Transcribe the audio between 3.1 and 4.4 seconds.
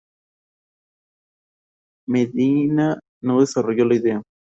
no desarrolló la idea.